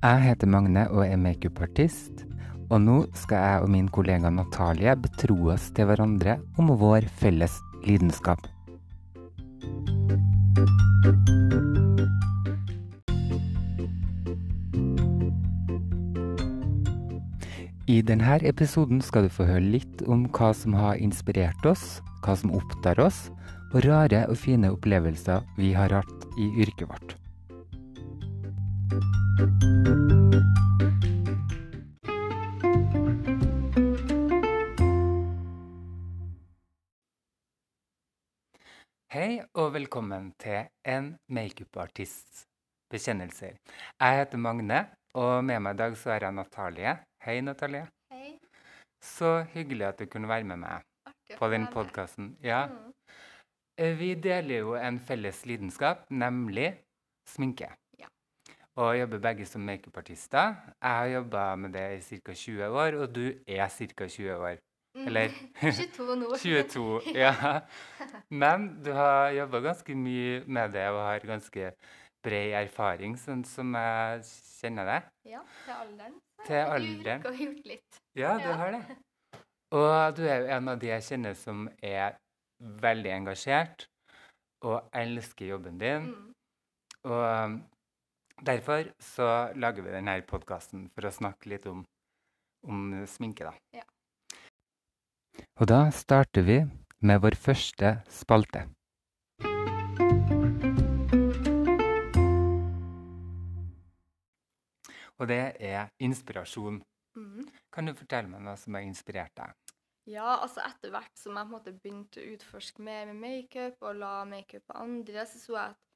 [0.00, 2.22] Jeg heter Magne og er makeupartist.
[2.72, 7.58] Og nå skal jeg og min kollega Natalie betro oss til hverandre om vår felles
[7.84, 8.40] lidenskap.
[17.84, 22.38] I denne episoden skal du få høre litt om hva som har inspirert oss, hva
[22.40, 23.26] som opptar oss,
[23.74, 27.18] og rare og fine opplevelser vi har hatt i yrket vårt.
[29.40, 29.46] Hei
[39.56, 42.44] og velkommen til en makeupartists
[42.92, 43.56] bekjennelser.
[43.96, 44.82] Jeg heter Magne,
[45.16, 46.94] og med meg i dag så er jeg Natalie.
[47.24, 47.88] Hei, Natalie.
[48.12, 48.36] Hei.
[49.00, 52.36] Så hyggelig at du kunne være med meg Artig på den podkasten.
[52.44, 52.66] Ja.
[52.66, 52.92] Mm.
[53.80, 56.74] Eh, Vi deler jo en felles lidenskap, nemlig
[57.24, 57.79] sminke.
[58.78, 60.54] Og jobber begge som makeupartister.
[60.80, 62.32] Jeg har jobba med det i ca.
[62.34, 64.06] 20 år, og du er ca.
[64.06, 64.58] 20 år.
[64.96, 65.06] Mm.
[65.06, 65.28] Eller
[65.60, 66.28] 22 nå.
[66.42, 67.32] 22, ja.
[68.30, 71.72] Men du har jobba ganske mye med det og har ganske
[72.24, 74.24] bred erfaring, sånn som jeg
[74.60, 75.06] kjenner deg.
[75.30, 76.16] Ja, til alderen.
[76.46, 77.22] Til alderen.
[77.22, 77.38] Du alderen.
[77.46, 78.00] gjort- litt.
[78.18, 78.56] Ja, du Ja.
[78.56, 78.82] har det.
[79.72, 82.16] Og du er jo en av de jeg kjenner som er
[82.82, 83.84] veldig engasjert
[84.66, 86.08] og elsker jobben din.
[86.10, 86.32] Mm.
[87.06, 87.60] Og
[88.40, 91.84] derfor så lager vi denne podkasten for å snakke litt om,
[92.66, 93.80] om sminke, da.
[93.80, 93.86] Ja.
[95.60, 96.60] Og da starter vi
[97.04, 98.66] med vår første spalte.
[105.20, 106.80] Og det er inspirasjon.
[107.16, 107.44] Mm.
[107.72, 109.52] Kan du fortelle meg noe som har inspirert deg?
[110.08, 113.84] Ja, altså etter hvert som jeg på en måte begynte å utforske mer med makeup
[113.84, 115.89] og la makeup på andre, så så jeg at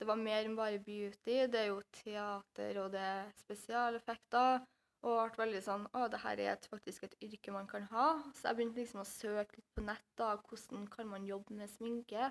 [0.00, 1.46] det var mer enn bare beauty.
[1.52, 4.62] Det er jo teater, og det er spesialeffekter.
[5.02, 8.06] Og ble veldig sånn Å, det her er et, faktisk et yrke man kan ha.
[8.36, 10.04] Så jeg begynte liksom å søke litt på nett.
[10.20, 12.30] da, Hvordan kan man jobbe med sminke?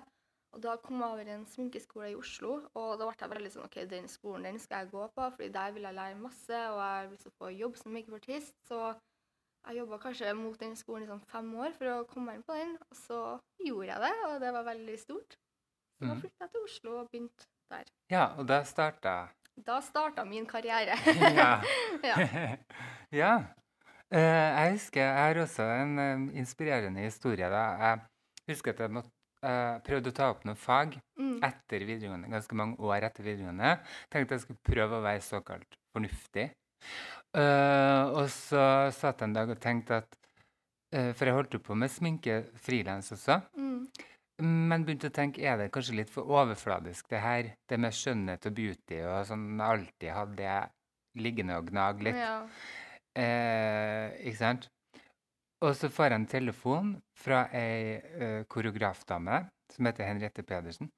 [0.52, 3.66] Og da kom jeg over en sminkeskole i Oslo, og da ble jeg veldig sånn
[3.68, 6.80] OK, den skolen den skal jeg gå på, fordi der vil jeg lære masse, og
[6.82, 8.56] jeg vil få jobb som makeupartist.
[8.66, 8.80] Så
[9.68, 12.56] jeg jobba kanskje mot den skolen i sånn fem år for å komme inn på
[12.58, 13.20] den, og så
[13.62, 15.38] gjorde jeg det, og det var veldig stort.
[16.00, 16.20] Så da Mhm.
[16.22, 17.86] flytta jeg til Oslo og begynte der.
[18.10, 19.28] Ja, og da starta
[19.66, 20.96] Da starta min karriere.
[21.38, 21.50] Ja.
[22.10, 22.16] ja.
[23.22, 23.32] ja.
[24.10, 27.46] Eh, jeg husker jeg har også en eh, inspirerende historie.
[27.50, 27.64] da.
[27.78, 28.00] Jeg
[28.56, 29.10] husker at jeg måtte,
[29.46, 31.36] uh, prøvde å ta opp noen fag Mm.
[31.44, 33.74] etter videregående, ganske mange år etter videregående.
[34.10, 36.46] Tenkte jeg skulle prøve å være såkalt fornuftig.
[37.36, 38.62] Uh, og så
[38.96, 40.16] satt jeg en dag og tenkte at
[40.96, 43.36] uh, For jeg holdt jo på med sminke frilans også.
[43.54, 43.84] Mm.
[44.40, 47.48] Men begynte å tenke, er det kanskje litt for overfladisk, det her?
[47.68, 49.46] Det med skjønnhet og beauty og sånn.
[49.60, 50.58] Alltid hadde det
[51.20, 52.20] liggende og gnag litt.
[52.20, 52.36] Ja.
[53.18, 54.68] Eh, ikke sant?
[55.60, 59.42] Og så får jeg en telefon fra ei eh, koreografdame
[59.74, 60.88] som heter Henriette Pedersen.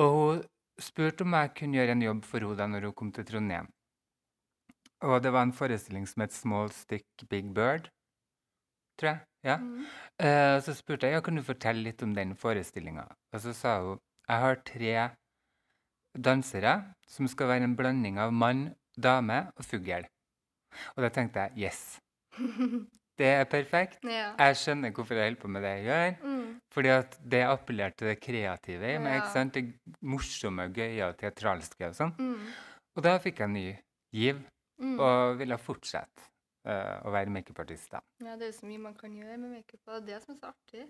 [0.00, 0.42] Og hun
[0.80, 3.70] spurte om jeg kunne gjøre en jobb for henne da når hun kom til Trondheim.
[5.08, 7.88] Og det var en forestilling som het Small Stick Big Bird,
[9.00, 9.20] tror jeg.
[9.46, 9.56] Ja.
[9.56, 9.86] Mm.
[10.20, 13.06] Eh, så spurte jeg ja, kan du fortelle litt om den forestillinga.
[13.32, 13.98] Og så sa hun
[14.30, 14.94] jeg har tre
[16.16, 16.74] dansere
[17.10, 20.04] som skal være en blanding av mann, dame og fugl.
[20.94, 21.80] Og da tenkte jeg yes,
[23.20, 23.98] det er perfekt.
[24.06, 24.30] ja.
[24.38, 26.14] Jeg skjønner hvorfor jeg holder på med det jeg gjør.
[26.22, 26.46] Mm.
[26.72, 29.16] Fordi at det appellerte til det kreative i meg.
[29.16, 29.18] Ja.
[29.24, 29.54] ikke sant?
[29.58, 32.14] Det morsomme, gøye og teatralske og sånn.
[32.20, 32.46] Mm.
[32.96, 33.68] Og da fikk jeg en ny
[34.14, 34.40] giv,
[34.80, 34.94] Mm.
[34.96, 36.22] og ville fortsette
[36.66, 37.90] å være makeupartist.
[37.90, 38.00] da.
[38.20, 40.22] Ja, det er jo så mye man kan gjøre med makeup, og det er det
[40.24, 40.88] som er så artig.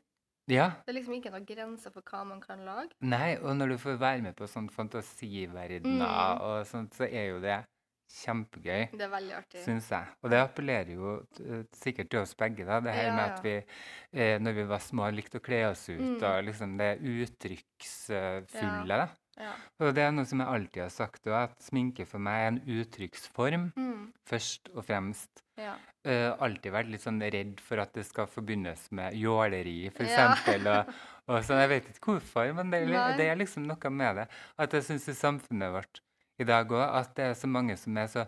[0.48, 2.91] Ja, Det er liksom ikke noen grenser for hva man kan lage.
[3.00, 6.41] Nei, og når du får være med på sånn fantasiverdener Mm.
[6.41, 7.64] og sånt, så er jo det
[8.10, 9.62] kjempegøy, Det er veldig artig.
[9.64, 10.04] syns jeg.
[10.25, 11.26] Og det appellerer jo
[11.72, 12.80] sikkert til oss begge, da.
[12.80, 13.64] Det her Ja, med at vi
[14.12, 16.22] eh, når vi var små, likte å kle oss ut, Mm.
[16.22, 19.09] og liksom det uttrykksfulle, da.
[19.41, 19.53] Ja.
[19.80, 22.48] Og det er noe som jeg alltid har sagt, òg, at sminke for meg er
[22.48, 24.12] en uttrykksform, Mm.
[24.27, 25.42] først og fremst.
[25.60, 25.74] Ja.
[26.09, 30.30] Eh, alltid vært litt sånn redd for at det skal forbundes med jåleri, for Ja.
[30.33, 30.95] Og,
[31.28, 32.86] og sånn, jeg vet ikke hvorfor, men det,
[33.18, 34.28] det er liksom noe med det.
[34.59, 36.01] At jeg syns i samfunnet vårt
[36.41, 38.24] i dag òg at det er så mange som er så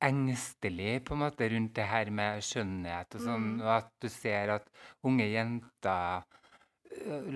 [0.00, 3.62] engstelig på en måte rundt det her med skjønnhet og sånn, Mm.
[3.66, 4.66] og at du ser at
[5.04, 6.22] unge jenter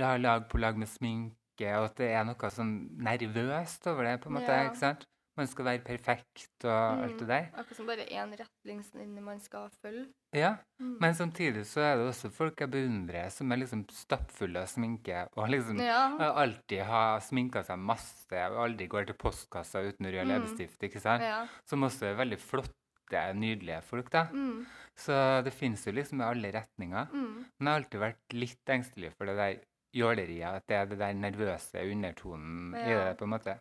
[0.00, 4.20] har lag på lag med sminke, og at det er noe sånn nervøst over det,
[4.23, 4.49] på en måte.
[4.49, 4.69] Ja.
[4.70, 5.06] ikke sant?
[5.37, 7.19] Man skal være perfekt og alt Mm.
[7.19, 7.46] det der.
[7.56, 10.06] Akkurat som bare én retningslinje man skal følge.
[10.34, 10.99] Ja, Mm.
[11.00, 15.26] men samtidig så er det også folk jeg beundrer, som er liksom stappfulle av sminke
[15.37, 16.17] og liksom Ja.
[16.19, 20.29] alltid har sminka seg masse og aldri går til postkassa uten rød Mm.
[20.29, 21.23] leppestift, ikke sant?
[21.23, 21.46] ja.
[21.67, 24.25] Som også er veldig flotte, nydelige folk, da.
[24.32, 24.67] Mm.
[24.96, 27.08] Så det finnes jo liksom i alle retninger.
[27.11, 27.44] Mm.
[27.58, 29.61] Men jeg har alltid vært litt engstelig for det der
[29.94, 33.58] jåleriet, at det er det der nervøse undertonen i det, på en måte.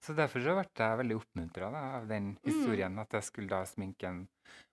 [0.00, 1.66] Så derfor så ble jeg veldig oppmuntra
[1.98, 2.38] av den Mm.
[2.44, 4.28] historien, at jeg skulle da sminke en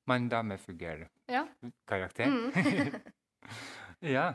[0.08, 2.26] mann-dame-fugl-karakter.
[2.26, 2.28] Ja.
[2.28, 2.52] Mm.
[4.16, 4.34] ja.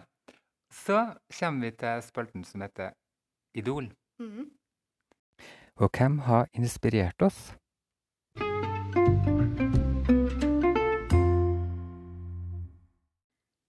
[0.71, 2.91] Så kommer vi til spalten som heter
[3.55, 3.93] Idol.
[4.19, 4.51] Mm.
[5.77, 7.57] Og hvem har inspirert oss?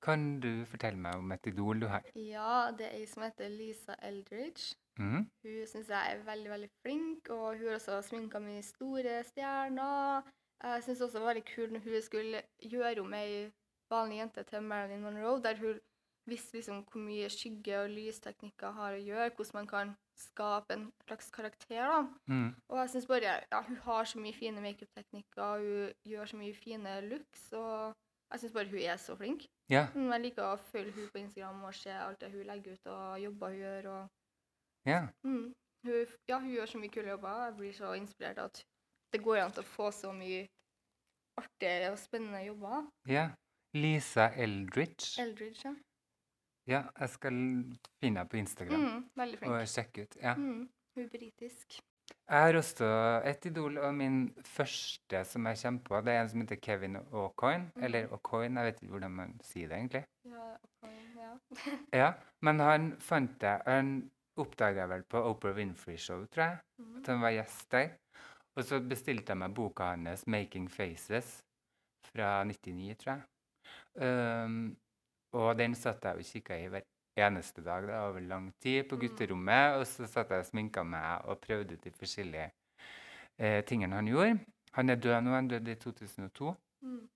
[0.02, 2.06] Kan du fortelle meg om et idol du har?
[2.16, 4.76] Ja, det er ei som heter Lisa Eldridge.
[5.00, 5.26] Mhm.
[5.44, 10.24] Hun syns jeg er veldig veldig flink, og hun har også sminka mye store stjerner.
[10.64, 13.52] Jeg syns også det var veldig kult når hun skulle gjøre om ei
[13.92, 15.80] vanlig jente til Marilyn Monroe, der hun
[16.28, 20.92] visste liksom hvor mye skygge- og lysteknikker har å gjøre, hvordan man kan skape en
[21.06, 21.78] slags karakter.
[21.88, 22.02] da.
[22.28, 22.56] Mm.
[22.70, 23.22] Og jeg synes bare
[23.52, 27.94] ja, hun har så mye fine makeupteknikker, hun gjør så mye fine looks, og
[28.32, 29.46] jeg syns bare hun er så flink.
[29.70, 32.74] Ja, Mm, Jeg liker å følge hun på Instagram og se alt det hun legger
[32.74, 33.86] ut, og jobber hun gjør.
[33.88, 34.10] og
[34.88, 35.02] ja.
[35.24, 35.54] mm,
[35.88, 37.44] hun, ja, hun gjør så mye kule jobber.
[37.46, 38.64] Jeg blir så inspirert at
[39.14, 40.46] det går an til å få så mye
[41.38, 42.88] artige og spennende jobber.
[43.08, 43.28] ja.
[43.76, 45.20] Lisa Eldridge.
[45.22, 45.74] Eldridge, ja.
[46.68, 49.52] Ja, jeg skal finne henne på Instagram Mm, veldig flink.
[49.54, 50.16] og sjekke ut.
[50.24, 50.34] Ja.
[50.36, 51.76] Mm, hun er britisk.
[52.30, 52.88] Jeg har også
[53.28, 54.18] et idol, og min
[54.48, 57.68] første som jeg kommer på, det er en som heter Kevin O'Coin.
[57.76, 57.84] Mm.
[57.84, 60.04] Eller O'Coin, jeg vet ikke hvordan man sier det egentlig.
[60.26, 61.38] Ja, O'Coin, ja.
[62.02, 62.12] Ja,
[62.42, 63.94] men han fant jeg Han
[64.42, 66.60] oppdaga jeg vel på Oprah Winfrey Show, tror jeg.
[66.82, 66.98] Mm.
[67.00, 67.90] At han var gjest der.
[68.58, 71.42] Og så bestilte jeg meg boka hans 'Making Faces'
[72.10, 73.24] fra 99, tror jeg.
[74.02, 74.78] Um,
[75.34, 76.86] og den satt jeg og kikka i hver
[77.18, 79.02] eneste dag da, over lang tid på Mm.
[79.02, 79.78] gutterommet.
[79.80, 82.52] Og så satt jeg og sminka meg og prøvde ut de forskjellige
[83.40, 84.40] eh, tingene han gjorde.
[84.74, 86.56] Han er død nå, han døde i 2002.
[86.82, 87.10] Mm.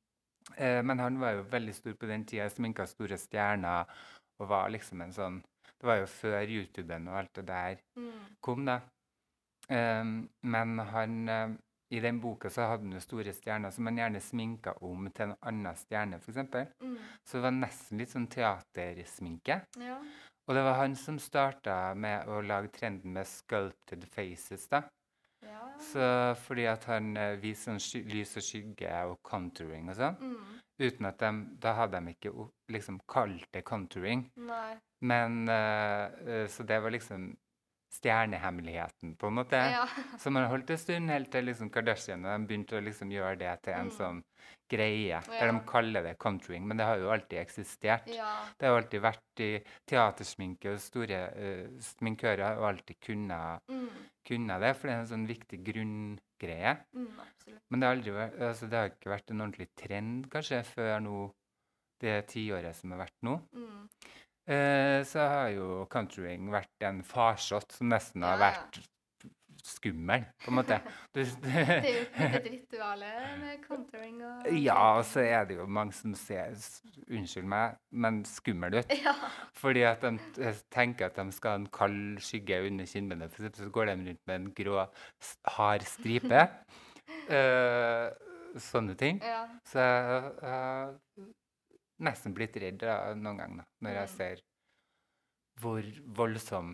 [0.58, 3.86] Eh, men han var jo veldig stor på den tida, sminka store stjerner
[4.40, 5.42] og var liksom en sånn
[5.82, 8.12] Det var jo før YouTuben og alt det der Mm.
[8.42, 8.80] kom, da.
[9.72, 11.50] Um, men han eh,
[11.92, 15.26] I den boka så hadde han jo store stjerner som han gjerne sminka om til
[15.30, 16.38] en annen stjerne, f.eks.
[16.82, 16.98] Mm.
[17.28, 19.58] Så det var nesten litt sånn teatersminke.
[19.80, 19.98] Ja.
[20.48, 24.84] Og det var han som starta med å lage trenden med sculpted faces, da.
[25.44, 25.68] ja.
[25.92, 26.08] Så
[26.46, 30.18] fordi at han uh, viser sånn lys og skygge og contouring og sånn.
[30.22, 30.61] Mm.
[30.82, 31.32] Uten at de
[31.62, 32.34] Da hadde de ikke
[32.74, 34.26] liksom kalt det contouring.
[34.36, 34.76] Nei.
[35.02, 37.36] Men eh, eh, Så det var liksom
[37.92, 39.58] stjernehemmeligheten, på en måte.
[39.74, 39.86] Ja.
[40.18, 43.38] Som har holdt en stund, helt til liksom Kardashian og de begynte å liksom gjøre
[43.42, 43.98] det til en Mm.
[43.98, 44.22] sånn
[44.72, 45.20] greie.
[45.28, 48.08] Der de kaller det contouring, men det har jo alltid eksistert.
[48.08, 48.46] ja.
[48.58, 53.90] Det har alltid vært i teatersminke, og store uh, sminkører har jo alltid kunnet, Mm.
[54.26, 55.64] kunne det, for det er en sånn viktig
[56.42, 56.74] grunngreie.
[56.94, 57.62] Mm.
[57.70, 58.14] Men det har, aldri
[58.48, 61.20] altså det har ikke vært en ordentlig trend, kanskje, før nå
[62.02, 63.38] det tiåret som har vært nå.
[63.54, 63.90] Mm.
[64.52, 68.50] Eh, så har jo countrying vært en farsott som nesten har Ja, ja.
[68.50, 68.82] vært
[69.68, 70.78] skummel, på en måte.
[71.14, 73.02] Du, Det er jo et ritual
[73.42, 76.54] med contouring og ja, så er det jo mange som ser
[77.12, 78.94] Unnskyld meg, men skummel ut.
[79.04, 79.14] Ja.
[79.60, 83.32] Fordi at de tenker at de skal ha en kald skygge under kinnbenet.
[83.36, 84.86] f.eks., så går de rundt med en grå,
[85.58, 86.46] hard stripe.
[87.30, 88.08] uh,
[88.72, 89.20] sånne ting.
[89.24, 89.44] ja.
[89.68, 90.96] Så jeg har
[92.02, 94.16] nesten blitt redd da, noen ganger da, når jeg Mm.
[94.18, 94.42] ser
[95.62, 95.84] hvor
[96.18, 96.72] voldsom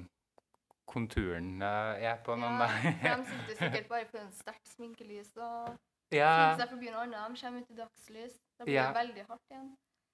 [0.88, 2.62] konturen er på noen.
[2.62, 3.24] Ja, der.
[3.24, 5.76] de sitter sikkert bare på en sterkt sminkelys og
[6.16, 7.36] ja, sminker seg forbi noe annet.
[7.36, 8.38] De kommer ut i dagslys.
[8.58, 8.88] Da blir Ja.
[8.92, 9.68] det veldig hardt igjen.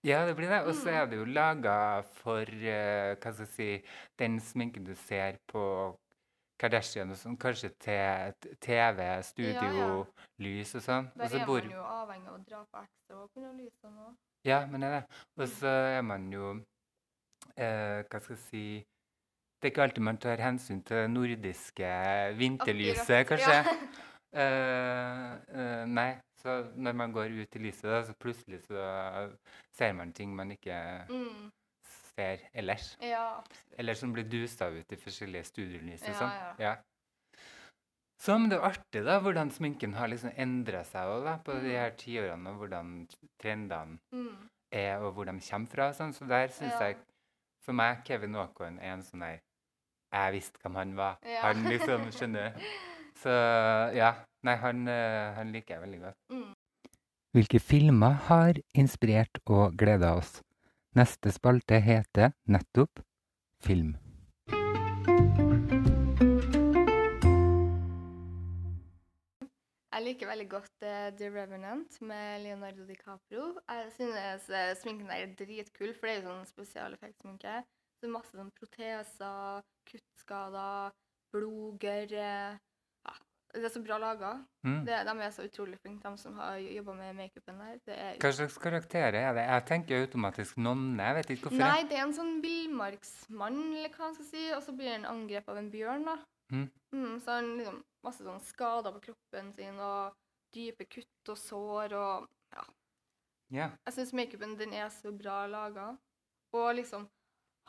[0.04, 0.62] ja, det blir det.
[0.68, 0.96] Og så Mm.
[1.00, 1.76] er det jo laga
[2.20, 3.70] for uh, hva skal jeg si,
[4.20, 5.64] den sminken du ser på
[6.60, 10.06] Kardashian og sånn, kanskje til TV, studio,
[10.40, 11.08] lys og sånn.
[11.18, 14.14] Der er man jo avhengig av å dra på ekstra og kunne lyse og noe.
[14.46, 15.22] Ja, men det er det.
[15.40, 16.54] Og så er man jo
[17.58, 18.64] eh, Hva skal jeg si
[19.64, 21.90] Det er ikke alltid man tar hensyn til det nordiske
[22.36, 23.54] vinterlyset, kanskje.
[23.56, 23.76] Ja.
[24.36, 26.10] uh, uh, nei,
[26.42, 29.30] så når man går ut i lyset, da, så plutselig så
[29.72, 30.76] ser man ting man ikke
[31.10, 31.48] Mm.
[32.16, 32.98] ser ellers.
[33.02, 33.80] ja, absolutt.
[33.80, 36.36] Eller som blir dusa ut i forskjellige studielys og sånn.
[36.36, 36.52] ja.
[36.60, 36.76] Ja.
[38.24, 41.56] Så men det er artig da, hvordan sminken har liksom endra seg også, da, på
[41.60, 41.80] de Mm.
[41.80, 43.08] her tiårene, og hvordan
[43.42, 44.50] trendene Mm.
[44.72, 45.90] er, og hvor de kommer fra.
[45.94, 46.14] Sånn.
[46.14, 46.98] Så der syns jeg
[47.64, 49.40] For meg, Kevin Aakon er en sånn der
[50.14, 51.18] Jeg visste hvem han var.
[51.26, 51.40] Ja.
[51.48, 52.68] Han liksom, skjønner du?
[53.24, 53.34] Så
[53.98, 54.14] ja.
[54.44, 56.18] Nei, han, eh, han liker jeg veldig godt.
[56.34, 56.52] Mm.
[57.34, 60.42] Hvilke filmer har inspirert og gleda oss?
[60.94, 63.00] Neste spalte heter nettopp
[63.64, 63.96] film.
[69.94, 73.54] Jeg liker veldig godt uh, The Revenant med Leonardo DiCaprio.
[73.70, 77.62] Jeg synes uh, sminken der er dritkul, for det er jo sånn spesialeffektsminke.
[78.04, 80.92] Så masse sånn proteser, kuttskader,
[81.32, 83.14] blodgørr ja,
[83.54, 84.34] Det er så bra laga.
[84.68, 84.82] Mm.
[84.84, 87.80] De er så utrolig flinke, de som har jobba med makeupen der.
[87.88, 89.48] Det er Hva slags karakterer er det?
[89.48, 91.00] Jeg tenker automatisk nonne.
[91.00, 91.64] Jeg vet ikke hvorfor.
[91.64, 95.08] Nei, det er en sånn villmarksmann, eller hva man skal si, og så blir han
[95.08, 96.20] angrepet av en bjørn, da.
[96.52, 96.70] Mm.
[96.92, 100.20] Mm, så han liksom masse sånn skader på kroppen sin, og
[100.54, 102.70] dype kutt og sår, og ja.
[103.54, 103.76] Yeah.
[103.88, 105.94] Jeg syns makeupen den er så bra laga.
[106.58, 107.08] Og liksom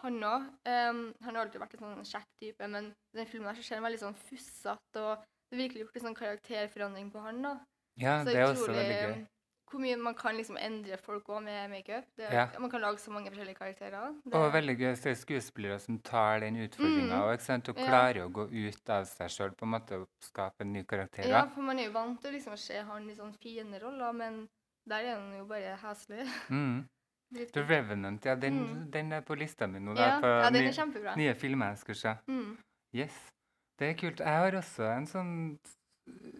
[0.02, 0.48] han òg.
[0.66, 3.76] han har alltid vært en sånn kjekk type, men i den filmen her så ser
[3.80, 5.18] han veldig sånn fussete, og
[5.50, 7.54] det er virkelig gjort en sånn karakterforandring på han, da.
[7.96, 9.26] ja, så det er også veldig gøy.
[9.74, 12.04] Hvor mye man kan liksom endre folk òg med makeup.
[12.18, 12.44] Ja.
[12.60, 14.12] Man kan lage så mange forskjellige karakterer.
[14.24, 17.22] Det- Og veldig gøy å se skuespillere som tar den utfordringa Mm.
[17.22, 17.86] og, og Ja.
[17.88, 21.26] klarer å gå ut av seg sjøl på en måte og skape en ny karakter.
[21.26, 24.12] Ja, for man er jo vant til liksom å se han i sånne fine roller,
[24.12, 24.48] men
[24.86, 26.28] der er han jo bare heslig.
[26.50, 26.86] Mm.
[27.32, 28.90] The Revenant, ja, den, Mm.
[28.90, 29.96] den er på lista mi nå.
[29.96, 31.16] Ja, ja, den er kjempebra.
[31.16, 32.16] nye filmer jeg skal se.
[32.28, 32.56] Mm.
[32.94, 33.30] Yes.
[33.78, 34.18] Det er kult.
[34.18, 35.58] Jeg har også en sånn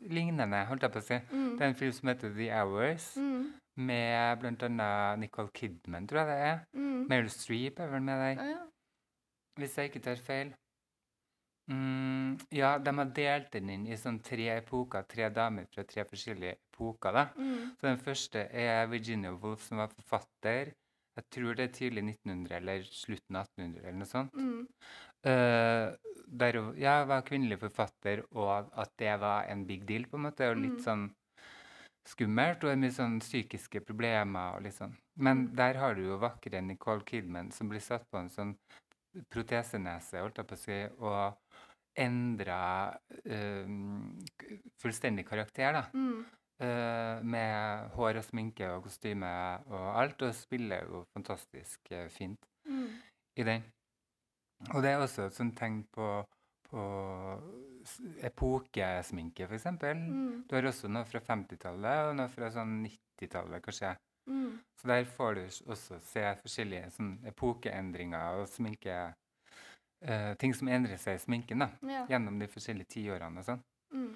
[0.09, 1.19] lignende, holdt jeg på å si.
[1.33, 1.57] Mm.
[1.59, 3.53] Det er en film som heter The Hours, Mm.
[3.77, 6.65] med annet Nicole Kidman, tror jeg det er.
[6.77, 7.09] Mm.
[7.09, 8.67] Meryl Streep er vel med der, Ah, ja.
[9.59, 10.55] hvis jeg ikke tar feil.
[11.71, 16.05] Mm, ja, de har delt den inn i sånn tre epoker, tre damer fra tre
[16.05, 17.13] forskjellige epoker.
[17.15, 17.25] da.
[17.39, 17.77] Mm.
[17.79, 20.75] Så den første er Virginia Woolf, som var forfatter.
[21.15, 24.33] Jeg tror det er tidlig 1900 eller slutten av 1800 eller noe sånt.
[24.35, 24.67] Mm.
[25.25, 25.95] Uh,
[26.27, 30.27] der hun ja, var kvinnelig forfatter, og at det var en big deal, på en
[30.27, 30.83] måte, og litt Mm.
[30.85, 31.05] sånn
[32.05, 34.93] skummelt, og mye sånn psykiske problemer og litt sånn.
[35.17, 35.55] Men Mm.
[35.57, 38.57] der har du jo vakre Nicole Kidman, som blir satt på en sånn
[39.31, 41.37] protesenese, holdt jeg på å si, og
[41.97, 43.65] endra eh,
[44.83, 45.85] fullstendig karakter, da.
[45.95, 46.25] Mm.
[46.65, 49.31] Eh, med hår og sminke og kostyme
[49.71, 52.89] og alt, og spiller jo fantastisk uh, fint Mm.
[53.37, 53.65] i den.
[54.73, 56.07] Og det er også et sånt tegn på,
[56.71, 56.85] på
[58.25, 59.97] epokesminke, for eksempel.
[59.97, 60.45] Mm.
[60.49, 63.93] Du har også noe fra 50-tallet og noe fra sånn 90-tallet, kanskje.
[64.31, 64.55] Mm.
[64.81, 65.43] Så der får du
[65.75, 68.97] også se forskjellige sånn epokeendringer og sminke
[70.09, 71.69] uh, Ting som endrer seg i sminken, da.
[71.85, 72.07] Ja.
[72.15, 73.65] Gjennom de forskjellige tiårene og sånn.
[73.93, 74.15] Mm.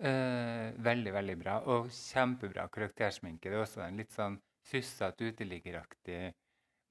[0.00, 1.56] Eh, veldig, veldig bra.
[1.68, 3.50] Og kjempebra karaktersminke.
[3.50, 4.38] Det er også en litt sånn
[4.70, 6.30] sussete, uteliggeraktig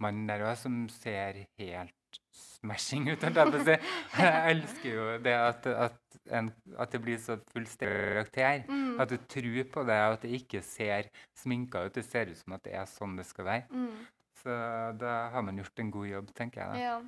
[0.04, 3.24] mann der òg, som ser helt smashing ut.
[4.20, 8.64] Jeg elsker jo det at, at, en, at det blir så fullstendig karakter.
[8.70, 8.96] Mm.
[9.02, 11.98] At du tror på det, og at det ikke ser sminka ut.
[11.98, 13.68] Det ser ut som at det er sånn det skal være.
[13.74, 14.08] Mm.
[14.40, 14.56] Så
[15.02, 16.70] da har man gjort en god jobb, tenker jeg.
[16.76, 16.84] da.
[16.84, 17.00] Ja.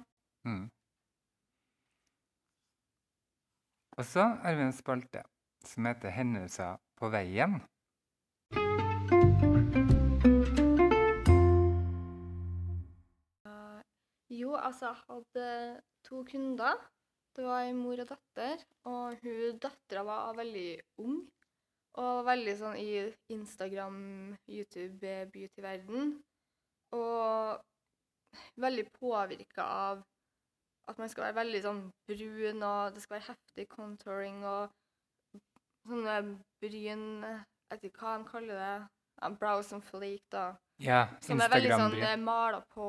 [0.50, 0.66] Mm.
[4.00, 5.22] Og så har vi en spalte
[5.66, 7.62] som heter 'Hendelser på veien'.
[14.30, 16.76] Jo, altså, jeg hadde to kunder.
[17.36, 21.22] Det var en mor og datter, og hun dattera var veldig ung.
[22.02, 22.92] Og veldig sånn i
[23.36, 23.98] Instagram,
[24.48, 26.14] YouTube, beauty-verden.
[26.96, 27.62] Og
[28.56, 30.04] veldig påvirka av
[30.90, 34.72] at man skal være veldig sånn brun, og det skal være heftig contouring og
[35.88, 36.18] sånne
[36.62, 38.74] bryn Jeg vet ikke hva de kaller det.
[39.40, 40.56] Brows and flake, da.
[40.82, 42.88] Ja, Som er veldig sånn eh, mala på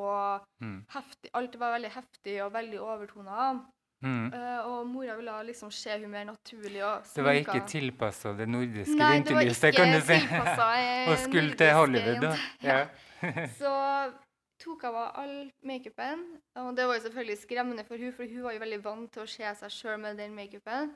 [0.62, 0.84] Mm.
[0.88, 3.66] heftig, Alt var veldig heftig og veldig overtona.
[4.02, 4.32] Mm.
[4.34, 8.48] Uh, og mora ville liksom se hun mer naturlig og Det var ikke tilpassa det
[8.48, 10.14] nordiske Nei, vinterlyset, kan du si.
[10.18, 12.32] eh, og skulle til Hollywood, da.
[12.68, 12.80] Ja.
[13.60, 13.70] Så
[14.62, 16.24] tok av henne all makeupen.
[16.58, 19.22] Og det var jo selvfølgelig skremmende for hun, for hun var jo veldig vant til
[19.22, 20.94] å se seg sjøl med den makeupen.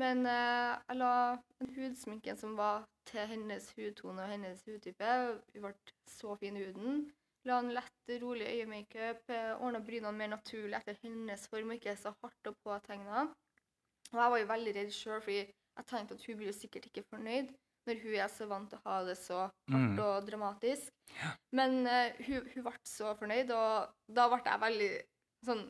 [0.00, 1.14] Men eh, jeg la
[1.60, 5.10] den hudsminken som var til hennes hudtone og hennes hudtype.
[5.54, 5.74] Hun ble
[6.08, 7.02] så fin i huden.
[7.44, 9.24] La en lett, rolig øyemakeup.
[9.34, 13.26] Eh, Ordna brynene mer naturlig etter hennes form, og ikke så hardt og påtegna.
[14.12, 17.04] Og jeg var jo veldig redd sjøl, fordi jeg tenkte at hun blir sikkert ikke
[17.10, 17.52] fornøyd
[17.88, 19.96] når hun er så vant til å ha det så hardt Mm.
[19.98, 20.90] og dramatisk.
[21.56, 24.90] Men uh, hun, hun ble så fornøyd, og da ble jeg veldig
[25.46, 25.62] sånn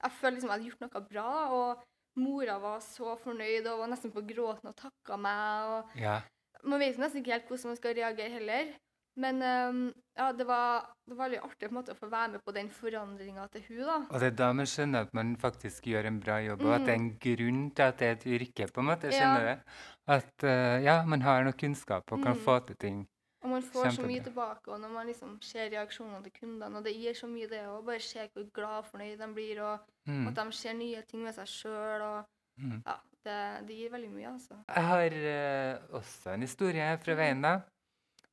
[0.00, 1.24] Jeg følte liksom jeg hadde gjort noe bra,
[1.56, 1.82] og
[2.20, 5.72] mora var så fornøyd og var nesten på gråten og takka meg.
[5.74, 6.20] og ja.
[6.62, 8.72] Man vet nesten ikke helt hvordan man skal reagere heller.
[9.20, 9.78] Men um,
[10.16, 13.48] ja, det var, det var veldig artig måte å få være med på den forandringa
[13.52, 13.96] til hun da.
[14.06, 16.86] Og det er da man skjønner at man faktisk gjør en bra jobb, og at
[16.86, 19.10] det er en grunn til at det er et yrke, på en måte.
[19.10, 19.18] Ja.
[19.18, 19.74] Skjønner du?
[20.14, 22.44] At uh, ja, man har noe kunnskap og kan Mm.
[22.46, 23.02] få til ting.
[23.40, 26.84] Og man får så mye tilbake, og når man liksom ser reaksjonene til kundene, og
[26.84, 29.78] det gir så mye det, og bare se hvor glad og fornøyd de blir, og
[30.06, 30.26] Mm.
[30.28, 32.24] at de ser nye ting ved seg sjøl, og
[32.58, 32.82] Mm.
[32.86, 32.94] ja,
[33.24, 34.54] det, det gir veldig mye, altså.
[34.68, 37.60] Jeg har uh, også en historie fra veien, da.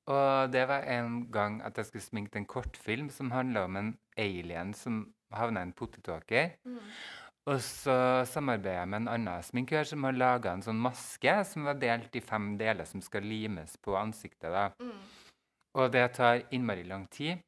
[0.07, 3.97] Og det var en gang at jeg skulle sminke en kortfilm som handla om en
[4.17, 6.49] alien som havna i en potetåker.
[6.63, 6.79] Mm.
[7.47, 7.95] Og så
[8.27, 12.15] samarbeider jeg med en annen sminkør som har laga en sånn maske som var delt
[12.19, 14.51] i fem deler, som skal limes på ansiktet.
[14.51, 14.69] da.
[14.83, 14.97] Mm.
[15.77, 17.39] Og det tar innmari lang tid.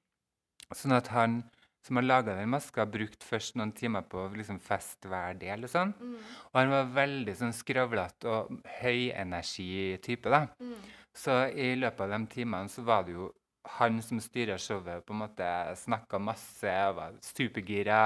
[0.71, 1.41] Sånn at han
[1.85, 5.37] som har laga den maska, har brukt først noen timer på å liksom feste hver
[5.39, 5.93] del og sånn.
[5.97, 6.15] Mm.
[6.51, 10.43] Og han var veldig sånn skravlete og høyenergitype, da.
[10.59, 10.75] Mm.
[11.15, 13.31] Så i løpet av de timene så var det jo
[13.79, 15.49] han som styra showet, på en måte
[15.81, 17.99] snakka masse og var supergira.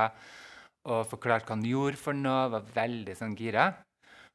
[0.90, 3.72] Og forklarte hva han gjorde for noe, var veldig sånn gira.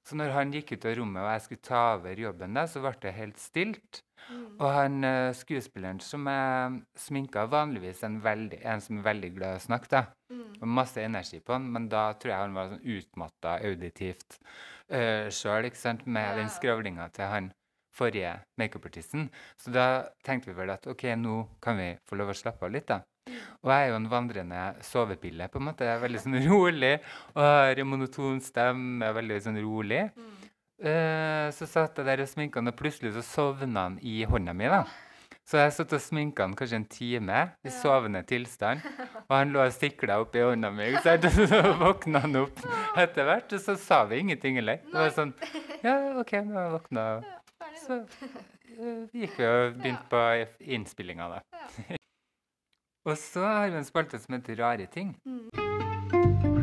[0.08, 2.80] Så når han gikk ut av rommet og jeg skulle ta over jobben, da, så
[2.80, 4.00] ble det helt stilt.
[4.28, 4.46] Mm.
[4.56, 9.56] Og han eh, skuespilleren som jeg sminka, vanligvis en, veldig, en som er veldig glad
[9.56, 10.02] i å snakke.
[10.32, 10.48] Mm.
[10.62, 15.28] Og masse energi på han, men da tror jeg han var sånn utmatta auditivt uh,
[15.32, 17.52] sjøl, ikke sant, med den skravlinga til han
[17.98, 19.28] forrige makeupartisten.
[19.60, 19.86] Så da
[20.24, 23.02] tenkte vi vel at OK, nå kan vi få lov å slappe av litt, da.
[23.64, 25.84] Og jeg er jo en vandrende sovepille, på en måte.
[25.88, 26.94] Jeg er veldig sånn rolig
[27.34, 30.04] og har en monoton stemme, er veldig sånn rolig.
[30.16, 30.34] Mm.
[30.78, 34.52] Uh, så satt jeg der og sminka han, og plutselig så sovna han i hånda
[34.54, 34.68] mi.
[34.70, 34.84] da.
[35.48, 37.72] Så jeg satt og sminka han kanskje en time i Ja.
[37.72, 38.82] sovende tilstand.
[39.28, 41.14] Og han lå og sikla oppi hånda mi, så
[41.82, 42.60] våkna han opp
[43.00, 43.52] etter hvert.
[43.56, 44.82] Og så sa vi ingenting heller.
[44.84, 45.32] Det var sånn
[45.82, 47.06] Ja, OK, nå har jeg våkna.
[47.80, 47.98] Så
[48.76, 50.22] eh, gikk vi og begynte på
[50.76, 51.98] innspillinga, da.
[53.06, 55.14] Og så har vi en spalte som heter Rare ting.
[55.24, 56.58] Mm.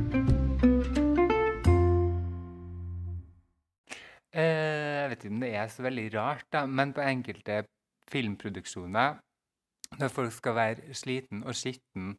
[4.36, 7.62] Eh, jeg vet ikke om det er så veldig rart, da, men på enkelte
[8.12, 9.10] filmproduksjoner,
[10.00, 12.18] når folk skal være sliten og skitten,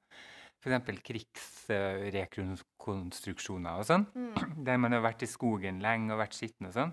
[0.65, 1.03] f.eks.
[1.11, 4.35] krigsrekonstruksjoner og sånn, Mm.
[4.65, 6.93] der man har vært i skogen lenge og vært skitten og sånn,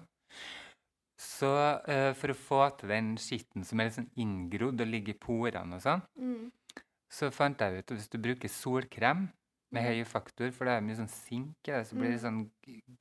[1.18, 1.54] så
[1.88, 5.18] eh, for å få til den skitten som er litt sånn inngrodd og ligger i
[5.18, 6.52] porene og sånn, Mm.
[7.14, 9.28] Så fant jeg ut at hvis du bruker solkrem
[9.74, 9.88] med Mm.
[9.90, 12.44] høy faktor, for det er mye sånn sink i det, så blir det sånn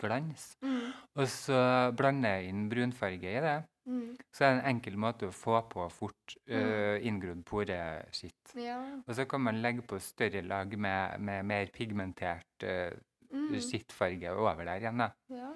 [0.01, 0.93] glans, Mm.
[1.17, 1.59] og så
[1.97, 4.17] blander jeg inn brunfarge i det, Mm.
[4.33, 8.55] så er det en enkel måte å få på fort uh, inngrodd poreskitt.
[8.57, 8.79] Ja.
[9.07, 12.91] Og så kan man legge på større lag med, med mer pigmentert uh,
[13.33, 13.55] Mm.
[13.61, 14.99] skittfarge over der igjen.
[14.99, 15.11] da.
[15.31, 15.55] Ja.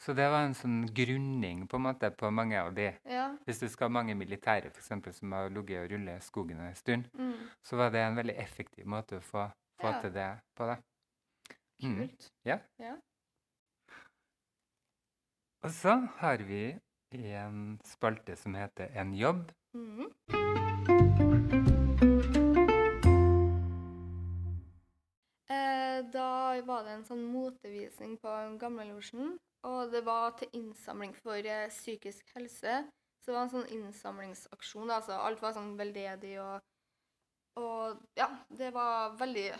[0.00, 2.86] Så det var en sånn grunning på en måte på mange av de.
[3.04, 3.26] Ja.
[3.44, 6.60] Hvis du skal ha mange militære for eksempel, som har ligget og rullet i skogen
[6.64, 7.34] en stund, Mm.
[7.62, 10.00] så var det en veldig effektiv måte å få, få Ja.
[10.00, 10.66] til det på.
[10.66, 10.76] da.
[11.82, 11.96] Mm.
[11.98, 12.30] Kult.
[12.44, 12.58] Ja.
[12.78, 12.96] Ja.
[15.62, 16.78] Og så har vi
[17.12, 19.50] en spalte som heter En jobb.
[19.74, 20.69] Mm.
[26.12, 29.36] Da var det en sånn motevisning på Gamlelosjen,
[29.68, 32.80] og det var til innsamling for eh, psykisk helse.
[33.20, 34.88] Så det var en sånn innsamlingsaksjon.
[34.88, 36.60] da, Altså alt var sånn veldedig og
[37.60, 39.50] Og ja, det var veldig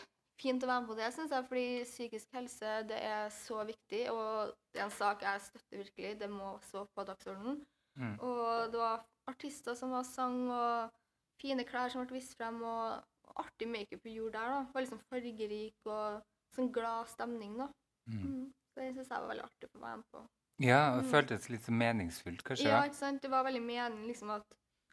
[0.40, 4.04] fint å være med på det, syns jeg, fordi psykisk helse det er så viktig,
[4.14, 6.12] og det er en sak jeg støtter virkelig.
[6.20, 7.58] Det må stå på dagsordenen.
[7.98, 8.14] Mm.
[8.24, 13.02] Og det var artister som var sang, og fine klær som ble vist frem, og
[13.36, 14.48] artig makeup vi gjorde der.
[14.48, 14.66] da.
[14.74, 16.22] Var sånn fargerik og
[16.54, 17.56] sånn glad stemning.
[17.58, 17.68] da.
[18.08, 18.22] Mm.
[18.24, 18.52] Mm.
[18.74, 20.26] Så det syns jeg var veldig artig å være med på.
[20.60, 21.10] Ja, og Mm.
[21.10, 22.68] føltes litt så meningsfullt, kanskje.
[22.68, 23.22] Ja, ikke sant?
[23.22, 24.44] Det var veldig meningen liksom at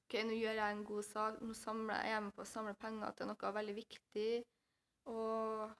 [0.03, 1.41] OK, nå gjør jeg en god sak.
[1.41, 4.43] Nå samler jeg, jeg er med på å samle penger til noe veldig viktig.
[5.05, 5.71] Og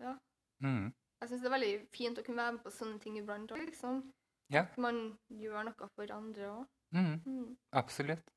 [0.00, 0.16] ja.
[0.62, 0.92] Mm.
[1.20, 3.50] Jeg syns det er veldig fint å kunne være med på sånne ting iblant.
[3.52, 4.12] også, Liksom.
[4.50, 4.62] Ja.
[4.62, 6.66] At man gjør noe for andre òg.
[6.94, 7.22] Mm.
[7.26, 7.56] Mm.
[7.72, 8.30] Absolutt.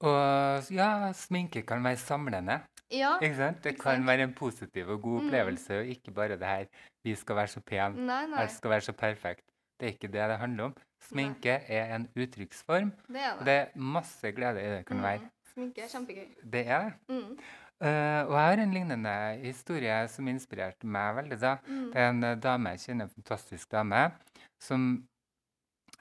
[0.00, 2.60] Og ja, sminke kan være samlende.
[2.92, 3.16] Ja.
[3.18, 3.64] ikke sant?
[3.64, 4.06] Det kan sant?
[4.06, 5.26] være en positiv og god Mm.
[5.26, 6.64] opplevelse, og ikke bare det her
[7.04, 8.40] 'vi skal være så pene', Nei, nei.
[8.42, 9.42] alt skal være så perfekt.
[9.80, 10.74] Det er ikke det det handler om.
[11.02, 13.46] Sminke er en uttrykksform, Det er og det.
[13.46, 15.18] det er masse glede i det kan være.
[15.18, 15.30] Mm.
[15.54, 16.50] Sminke er kjempegøy.
[16.52, 16.92] Det er det.
[17.08, 17.38] Mm.
[17.80, 21.40] Uh, og jeg har en lignende historie som inspirerte meg veldig.
[21.40, 21.56] da.
[21.66, 21.86] Mm.
[21.92, 24.12] Det er en eh, dame jeg kjenner, en fantastisk dame,
[24.60, 25.06] som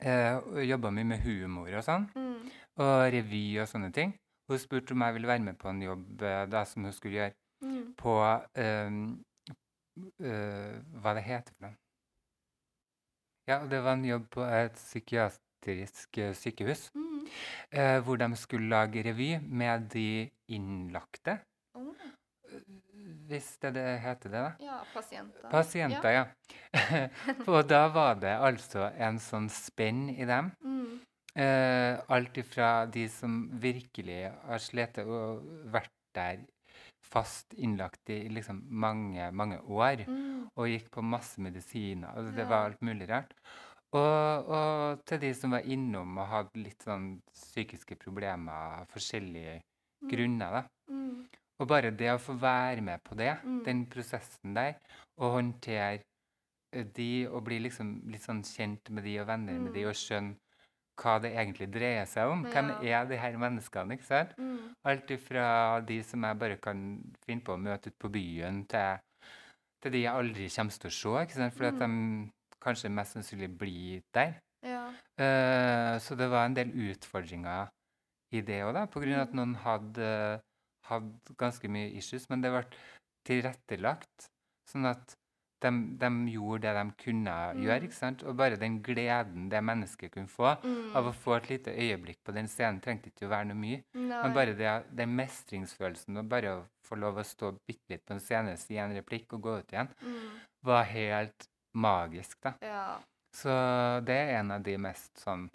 [0.06, 2.50] uh, jobba mye med humor og sånn, Mm.
[2.82, 4.14] Og revy og sånne ting.
[4.50, 7.22] Hun spurte om jeg ville være med på en jobb eh, da som hun skulle
[7.22, 7.94] gjøre Mm.
[7.98, 8.12] på
[8.60, 8.96] um,
[10.20, 11.78] uh, Hva det heter for noe?
[13.48, 16.90] Ja, det var en jobb på et psykiatrisk eh, sykehus.
[16.98, 17.24] Mm.
[17.78, 20.06] Uh, hvor de skulle lage revy med de
[20.52, 21.38] innlagte,
[21.80, 21.86] Å,
[23.32, 24.44] hvis det, det heter det.
[24.44, 24.52] da.
[24.68, 25.50] ja, pasienter.
[25.50, 26.26] Pasienter, ja.
[27.56, 30.52] Og da var det altså en sånn spenn i dem.
[30.62, 30.75] Mm.
[31.36, 35.44] Eh, alt ifra de som virkelig har slitt og
[35.74, 36.46] vært der
[37.04, 40.48] fast innlagt i liksom mange, mange år, Mm.
[40.58, 42.08] og gikk på masse medisiner.
[42.16, 42.50] Altså, det Ja.
[42.50, 43.34] var alt mulig rart.
[43.94, 49.62] Og, og til de som var innom og hadde litt sånn psykiske problemer av forskjellige
[50.02, 50.10] Mm.
[50.10, 50.52] grunner.
[50.52, 50.64] da.
[50.90, 51.26] Mm.
[51.60, 53.64] Og bare det å få være med på det, Mm.
[53.64, 54.76] den prosessen der,
[55.18, 56.02] og håndtere
[56.94, 59.88] de og bli liksom litt sånn kjent med de og venner med de Mm.
[59.88, 60.36] og skjønne
[60.96, 62.44] hva det egentlig dreier seg om.
[62.46, 63.02] Hvem Ja.
[63.02, 63.98] er de her menneskene?
[63.98, 64.36] ikke sant?
[64.38, 64.76] Mm.
[64.86, 69.00] Alt ifra de som jeg bare kan finne på å møte ute på byen, til,
[69.82, 71.54] til de jeg aldri kommer til å se, ikke sant?
[71.54, 72.32] fordi at de
[72.62, 74.36] kanskje mest sannsynlig blir der.
[74.64, 74.88] Ja.
[75.20, 77.68] Uh, så det var en del utfordringer
[78.34, 79.38] i det òg, på grunn av at Mm.
[79.38, 80.42] noen hadde,
[80.86, 82.30] hadde ganske mye issues.
[82.30, 82.64] Men det ble
[83.28, 84.28] tilrettelagt,
[84.70, 85.16] sånn at
[85.66, 87.80] de, de gjorde det de kunne gjøre.
[87.82, 87.88] Mm.
[87.90, 88.24] ikke sant?
[88.24, 90.96] Og bare den gleden det mennesket kunne få Mm.
[90.96, 93.82] av å få et lite øyeblikk på den scenen, trengte ikke å være noe mye.
[93.94, 94.22] Nei.
[94.24, 98.14] Men bare det, den mestringsfølelsen og bare å få lov å stå bitte litt på
[98.14, 100.40] en scene, si en replikk og gå ut igjen, Mm.
[100.64, 102.54] var helt magisk, da.
[102.62, 102.98] Ja.
[103.34, 103.52] Så
[104.06, 105.50] det er en av de mest sånn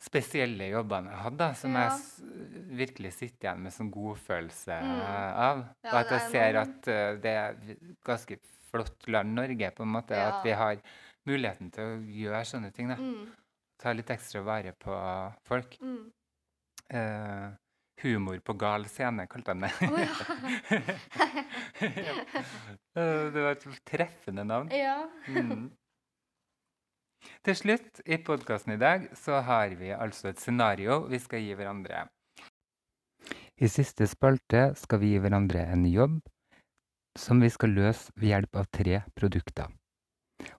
[0.00, 1.88] spesielle jobbene jeg hadde, som Ja.
[1.88, 5.00] jeg virkelig sitter igjen med sånn godfølelse Mm.
[5.00, 5.64] av.
[5.84, 7.56] Ja, og at jeg er ser at uh, det er
[8.04, 8.38] ganske
[8.78, 10.16] flott land, Norge, på en måte.
[10.16, 10.30] Ja.
[10.32, 10.78] At vi har
[11.28, 12.88] muligheten til å gjøre sånne ting.
[12.92, 12.98] da.
[12.98, 13.32] Mm.
[13.78, 14.94] Ta litt ekstra vare på
[15.46, 15.76] folk.
[15.82, 16.10] Mm.
[16.98, 17.48] Eh,
[18.02, 19.74] humor på gal scene, kalte de det.
[19.88, 20.14] Oh, ja.
[21.78, 22.14] Ja.
[22.98, 24.72] Eh, det var et treffende navn.
[24.74, 25.04] ja.
[25.28, 25.68] Mm.
[27.44, 31.54] Til slutt i podkasten i dag så har vi altså et scenario vi skal gi
[31.58, 32.04] hverandre.
[33.58, 36.20] I siste spalte skal vi gi hverandre en jobb
[37.18, 39.72] som vi skal løse ved hjelp av tre produkter.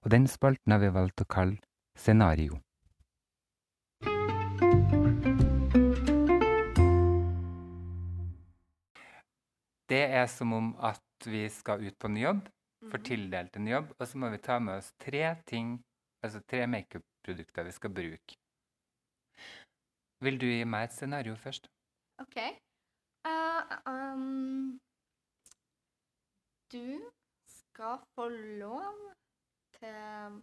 [0.04, 1.60] Og den spalten har vi valgt å kalle
[1.98, 2.60] scenario.
[9.90, 12.42] Det er som om at vi skal ut på en jobb,
[12.92, 13.06] får Mhm.
[13.06, 15.84] tildelt en jobb, og så må vi ta med oss tre ting,
[16.24, 18.36] altså tre makeup-produkter vi skal bruke.
[20.22, 21.68] Vil du gi meg et scenario først?
[22.20, 22.38] OK.
[23.26, 24.80] Uh, um,
[26.72, 27.00] du
[27.48, 28.28] skal få
[28.60, 28.94] lov
[29.80, 30.42] til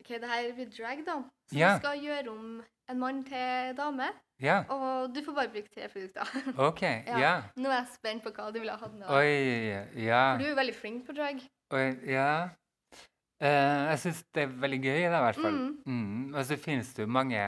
[0.00, 1.16] OK, det her blir drag, da.
[1.50, 1.72] Så Ja.
[1.74, 4.08] du skal gjøre om en mann til dame,
[4.38, 6.26] Ja, og du får bare bruke tre produkter.
[6.68, 6.82] OK.
[6.82, 7.18] Ja.
[7.18, 7.42] Ja.
[7.56, 9.06] Nå er jeg spent på hva du ville hatt med.
[9.08, 10.36] Oi, ja.
[10.36, 11.40] For du er veldig flink på drag.
[11.72, 12.48] Oi, ja.
[13.40, 15.56] Eh, jeg syns det er veldig gøy, da, i hvert fall.
[15.56, 15.80] Mm.
[15.86, 16.34] Mm.
[16.34, 17.40] Og så finnes det jo mange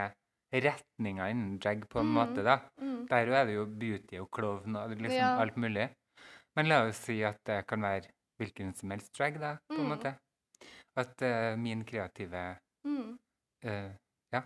[0.53, 2.17] retninger innen drag, på en Mm.
[2.17, 2.57] måte, da.
[2.81, 3.07] Mm.
[3.07, 5.37] Der er det jo beauty og klovn og liksom Ja.
[5.39, 5.89] alt mulig.
[6.59, 9.85] Men la oss si at det kan være hvilken som helst drag, da, på en
[9.85, 9.91] Mm.
[9.93, 10.11] måte.
[10.99, 13.17] At uh, min kreative Mm.
[13.65, 13.91] uh,
[14.33, 14.41] Ja.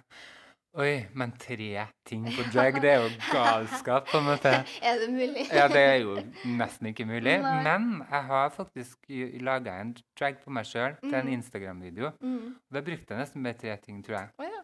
[0.77, 4.49] Oi, men tre ting på drag, det er jo galskap, på en måte.
[4.89, 5.47] er det mulig?
[5.53, 7.35] Ja, det er jo nesten ikke mulig.
[7.43, 7.63] Nei.
[7.65, 8.97] Men jeg har faktisk
[9.41, 11.33] laga en drag på meg sjøl til en Mm.
[11.39, 12.11] Instagram-video.
[12.21, 12.55] Mm.
[12.73, 14.29] Da brukte jeg nesten bare tre ting, tror jeg.
[14.37, 14.61] Oh, ja.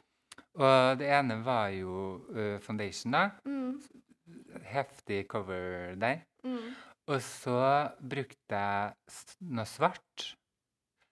[0.59, 3.29] Og det ene var jo uh, foundation, da.
[3.45, 3.81] Mm.
[4.69, 6.21] Heftig cover der.
[7.09, 7.59] Og så
[7.99, 8.93] brukte jeg
[9.49, 10.27] noe svart.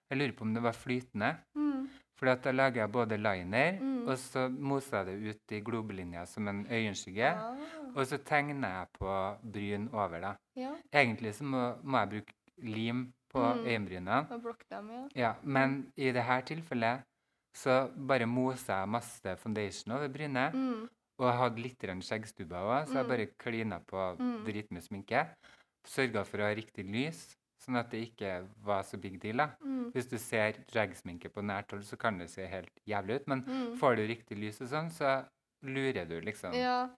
[0.08, 1.32] Jeg lurer på om det var flytende.
[1.58, 1.88] Mm.
[2.18, 4.08] For da lager jeg både liner, Mm.
[4.08, 7.28] og så moser jeg det ut i globelinja som en øyenskygge.
[7.30, 7.54] Ja.
[7.94, 9.12] Og så tegner jeg på
[9.52, 10.32] bryn over, da.
[10.56, 10.72] Ja.
[10.92, 12.32] Egentlig så må, må jeg bruke
[12.62, 13.66] lim på Mm.
[14.42, 15.08] blokke dem, ja.
[15.14, 17.02] Ja, men i dette tilfellet
[17.54, 20.54] så bare moser jeg masse foundation over brynet.
[20.54, 20.88] Mm.
[21.20, 23.08] Og jeg hadde litt skjeggstubber òg, så jeg Mm.
[23.08, 24.44] bare klina på Mm.
[24.44, 25.26] dritmye sminke.
[25.86, 29.40] Sørga for å ha riktig lys, sånn at det ikke var så big deal.
[29.64, 29.90] Mm.
[29.94, 33.42] Hvis du ser dragsminke på nært hold, så kan det se helt jævlig ut, men
[33.44, 33.76] Mm.
[33.78, 35.24] får du riktig lys og sånn, så
[35.64, 36.88] lurer du liksom Ja.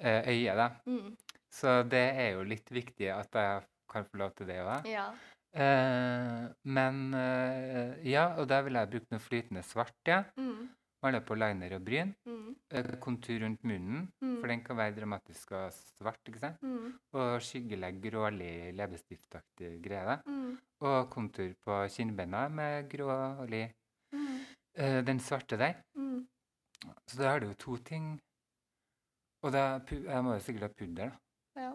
[0.00, 0.70] eh, øyet, da.
[0.86, 1.16] Mm.
[1.52, 4.86] Så det er jo litt viktig at jeg kan få lov til det òg.
[4.86, 5.12] Ja.
[5.54, 10.24] Eh, men eh, Ja, og da ville jeg brukt noe flytende svart, ja.
[10.38, 10.68] Mm.
[11.02, 12.12] Male på liner og bryn.
[12.28, 12.50] Mm.
[12.70, 14.36] Eh, kontur rundt munnen, Mm.
[14.40, 16.62] for den kan være dramatisk og svart, ikke sant.
[16.62, 16.92] Mm.
[17.12, 20.20] Og skyggelegg grålig leppestiftaktig greie.
[20.26, 20.58] Mm.
[20.80, 23.72] Og kontur på kinnbeina med grålig
[24.12, 24.38] Mm.
[24.76, 25.74] eh, Den svarte der.
[25.96, 26.26] Mm.
[27.06, 28.20] Så da er det jo to ting.
[29.42, 31.60] Og da Jeg må jo sikkert ha pudder, da.
[31.60, 31.72] Ja.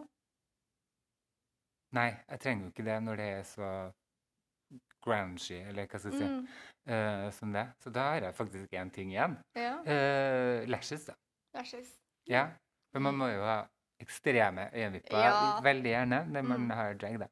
[1.92, 3.92] Nei, jeg trenger jo ikke det når det er så
[5.08, 6.28] grungy, eller hva skal jeg si.
[6.28, 6.44] Mm.
[6.88, 7.64] Uh, som det.
[7.84, 9.34] Så da har jeg faktisk én ting igjen.
[9.56, 9.74] Ja.
[9.84, 11.16] Uh, lashes, da.
[11.56, 11.90] Lashes.
[12.28, 12.46] Ja.
[12.92, 13.58] For man må jo ha
[14.00, 15.60] ekstreme øyenvipper Ja.
[15.64, 16.70] veldig gjerne når man Mm.
[16.70, 17.26] har drag, da.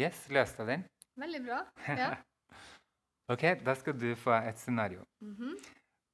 [0.00, 0.84] Yes, løste den.
[1.20, 1.60] Veldig bra.
[1.88, 2.14] Ja.
[3.30, 5.04] OK, da skal du få et scenario.
[5.22, 5.52] Mhm.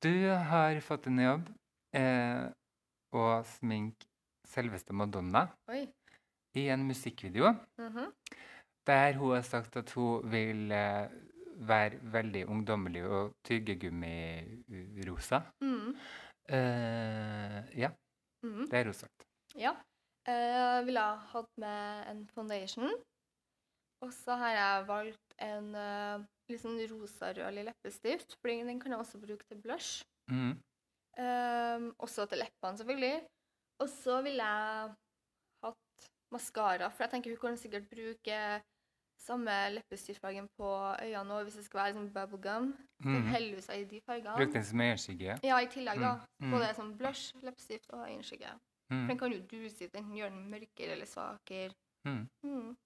[0.02, 1.46] Du har fått en jobb
[1.96, 2.50] eh,
[3.14, 4.04] å sminke
[4.46, 5.86] selveste Madonna Oi.
[6.54, 8.10] i en musikkvideo Mhm.
[8.86, 11.08] Der hun har sagt at hun vil eh,
[11.66, 15.40] være veldig ungdommelig og tyggegummi-rosa.
[15.64, 15.94] Mm.
[16.48, 17.90] Eh, ja,
[18.44, 18.66] Mm.
[18.70, 19.24] det har hun sagt.
[19.56, 19.72] Ja.
[20.26, 22.92] Jeg ville ha hatt med en foundation.
[24.04, 29.00] Og så har jeg valgt en uh, litt sånn rosa-rødlig leppestift, for den kan jeg
[29.00, 30.02] også bruke til blush.
[30.30, 30.58] Mm.
[31.16, 33.24] Ehm, også til leppene, selvfølgelig.
[33.82, 34.94] Og så ville jeg
[35.64, 38.40] hatt maskara, for jeg tenker hun kan sikkert bruke
[39.18, 40.68] samme leppestiftfargen på
[41.02, 42.72] øynene òg, hvis det skal være sånn bubblegum.
[43.04, 43.28] Mm.
[43.60, 44.36] Seg i de fargene.
[44.36, 45.38] Bruk den som øyenskygge.
[45.44, 46.14] Ja, i tillegg, da.
[46.38, 46.54] Mm, mm.
[46.56, 48.52] Både sånn blush, leppestift og øyenskygge.
[48.86, 49.08] For Mhm.
[49.08, 51.74] den kan jo duse ut, enten gjøre den mørkere eller svakere.
[52.06, 52.28] Mm.
[52.44, 52.76] Mm.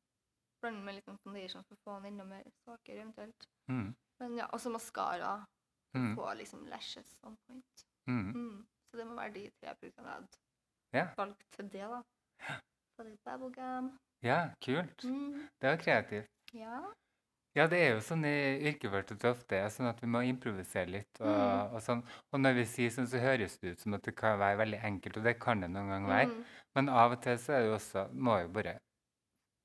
[0.63, 3.47] Blande med litt sånn foundation for å få den enda mer svakere, eventuelt.
[3.69, 3.95] Mm.
[4.21, 5.47] Men ja, også maskara.
[5.97, 6.17] mm.
[6.17, 7.87] på liksom lashes on point.
[8.07, 8.33] Mhm.
[8.35, 8.67] Mm.
[8.91, 10.39] Så det må være de tre produktene jeg hadde
[10.95, 11.09] yeah.
[11.17, 12.03] valgt til det, da.
[13.01, 13.99] Så bubblegum.
[14.21, 15.05] Ja, kult.
[15.05, 15.47] Mm.
[15.61, 16.29] Det var kreativt.
[16.53, 16.83] Ja.
[17.57, 21.21] Ja, det er jo sånn i yrket ofte er sånn at vi må improvisere litt.
[21.21, 21.73] Og, Mm.
[21.75, 22.03] og sånn.
[22.33, 24.83] Og når vi sier sånn, så høres det ut som at det kan være veldig
[24.85, 26.27] enkelt, og det kan det noen gang være.
[26.29, 26.45] Mm.
[26.77, 28.79] Men av og til så er det jo også, må jo bare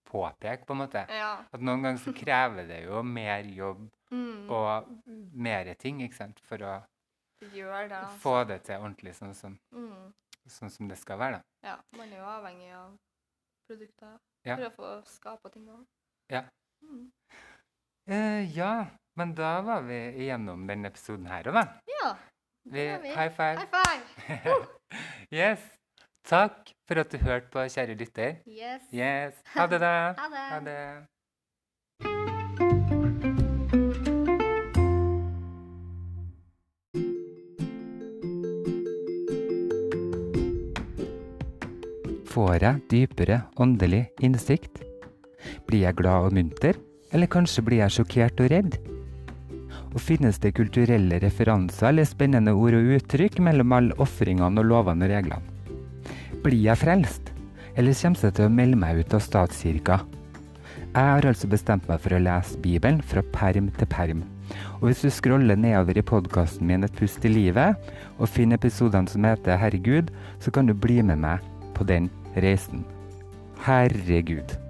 [0.09, 1.43] påpeke, på en måte, Ja.
[1.53, 4.49] at noen ganger så krever det jo mer jobb Mm.
[4.49, 4.87] og
[5.33, 6.83] mer ting, ikke sant, for å
[7.41, 7.91] det.
[7.91, 8.19] altså.
[8.19, 10.13] få det til ordentlig sånn som, Mm.
[10.47, 11.41] sånn som det skal være, da.
[11.63, 11.77] Ja.
[11.97, 12.97] Man er jo avhengig av
[13.67, 14.55] produkter Ja.
[14.55, 15.85] for å få skapa ting òg.
[16.31, 16.43] Ja.
[16.83, 17.11] Mm.
[18.07, 18.85] Eh, ja,
[19.17, 21.65] men da var vi igjennom denne episoden her òg, da.
[22.01, 22.11] Ja.
[22.65, 23.09] Vi, vi.
[23.13, 23.57] high five.
[23.61, 24.67] High five!
[25.41, 25.61] yes.
[26.25, 28.39] Takk for at du hørte på, kjære lytter.
[28.49, 28.85] Yes.
[28.93, 29.41] Yes.
[29.57, 29.91] Ha det, da.
[30.17, 30.45] Ha det.
[30.53, 30.79] Ha det.
[42.35, 44.81] Får jeg dypere åndelig innsikt?
[45.69, 46.75] Blir jeg glad og munter,
[47.15, 48.73] eller kanskje blir jeg sjokkert og redd?
[49.93, 55.07] Og finnes det kulturelle referanser eller spennende ord og uttrykk mellom alle ofringene og lovene
[55.07, 55.39] reglene?
[56.43, 57.31] Blir jeg frelst,
[57.79, 59.97] eller kommer jeg til å melde meg ut av statskirka?
[60.91, 64.27] Jeg har altså bestemt meg for å lese Bibelen fra perm til perm.
[64.81, 67.79] Og hvis du scroller nedover i podkasten min Et pust i livet,
[68.19, 70.11] og finner episodene som heter Herregud,
[70.43, 72.85] så kan du bli med meg på den reisen.
[73.57, 74.64] Herregud.